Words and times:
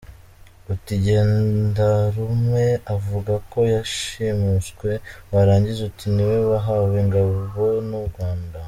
Uti 0.73 0.93
Gendarume 1.05 2.65
uvuga 2.97 3.33
ko 3.51 3.59
yashimuswe, 3.75 4.89
warangiza 5.33 5.81
uti 5.89 6.05
niwe 6.15 6.37
wahawe 6.49 6.93
ingabo 7.03 7.31
n’u 7.89 8.01
Rwanda. 8.07 8.57